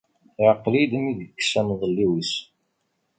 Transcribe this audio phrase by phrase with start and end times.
[0.41, 2.33] Iɛqel-yi-d mi yekkes amḍelliw-is.